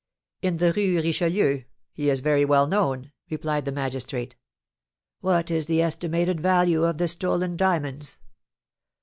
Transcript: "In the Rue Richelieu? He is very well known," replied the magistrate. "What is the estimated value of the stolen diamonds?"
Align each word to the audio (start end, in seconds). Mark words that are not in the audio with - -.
"In 0.41 0.57
the 0.57 0.73
Rue 0.73 0.99
Richelieu? 0.99 1.65
He 1.93 2.09
is 2.09 2.21
very 2.21 2.43
well 2.43 2.65
known," 2.65 3.11
replied 3.29 3.65
the 3.65 3.71
magistrate. 3.71 4.35
"What 5.19 5.51
is 5.51 5.67
the 5.67 5.83
estimated 5.83 6.39
value 6.41 6.85
of 6.85 6.97
the 6.97 7.07
stolen 7.07 7.55
diamonds?" 7.55 8.19